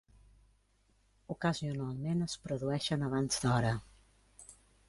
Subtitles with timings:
[1.35, 3.79] Ocasionalment es produeixen abans d'hora.